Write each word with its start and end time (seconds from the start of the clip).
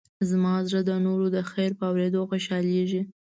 زما 0.29 0.53
زړه 0.67 0.81
د 0.89 0.91
نورو 1.05 1.25
د 1.35 1.37
خیر 1.51 1.71
په 1.79 1.83
اورېدو 1.91 2.21
خوشحالېږي. 2.31 3.01